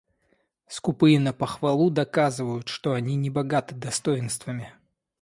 Скупые 0.67 1.19
на 1.19 1.31
похвалу 1.31 1.91
доказывают, 1.91 2.69
что 2.69 2.93
они 2.93 3.15
небогаты 3.15 3.75
достоинствами. 3.75 4.73